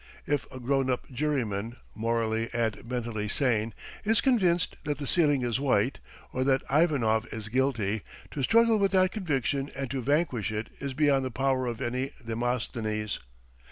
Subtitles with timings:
[0.25, 3.71] If a grown up juryman, morally and mentally sane,
[4.03, 5.99] is convinced that the ceiling is white,
[6.33, 8.01] or that Ivanov is guilty,
[8.31, 12.13] to struggle with that conviction and to vanquish it is beyond the power of any
[12.25, 13.19] Demosthenes.